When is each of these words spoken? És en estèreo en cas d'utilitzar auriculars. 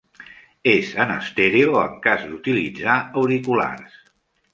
És 0.69 0.93
en 1.03 1.11
estèreo 1.15 1.75
en 1.81 1.99
cas 2.07 2.23
d'utilitzar 2.31 2.97
auriculars. 3.25 4.01